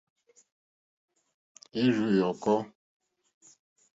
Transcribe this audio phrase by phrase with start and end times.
[1.81, 2.57] Ìrzù yɔ̀kɔ́.